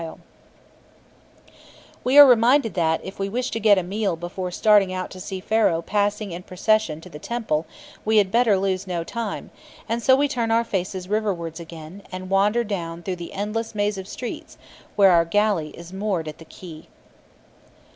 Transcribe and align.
Pages 0.01 0.09
74, 0.15 0.25
75] 1.49 2.05
We 2.05 2.17
are 2.17 2.25
reminded 2.25 2.73
that, 2.73 3.01
if 3.05 3.19
we 3.19 3.29
wish 3.29 3.51
to 3.51 3.59
get 3.59 3.77
a 3.77 3.83
meal 3.83 4.15
before 4.15 4.49
starting 4.49 4.91
out 4.91 5.11
to 5.11 5.19
see 5.19 5.39
Pharaoh 5.39 5.83
passing 5.83 6.31
in 6.31 6.41
procession 6.41 7.01
to 7.01 7.09
the 7.11 7.19
temple, 7.19 7.67
we 8.03 8.17
had 8.17 8.31
better 8.31 8.57
lose 8.57 8.87
no 8.87 9.03
time, 9.03 9.51
and 9.87 10.01
so 10.01 10.15
we 10.15 10.27
turn 10.27 10.49
our 10.49 10.63
faces 10.63 11.07
riverwards 11.07 11.59
again, 11.59 12.01
and 12.11 12.31
wander 12.31 12.63
down 12.63 13.03
through 13.03 13.17
the 13.17 13.33
endless 13.33 13.75
maze 13.75 13.99
of 13.99 14.07
streets 14.07 14.55
to 14.55 14.59
where 14.95 15.11
our 15.11 15.23
galley 15.23 15.69
is 15.77 15.93
moored 15.93 16.27
at 16.27 16.39
the 16.39 16.45
quay. 16.45 16.87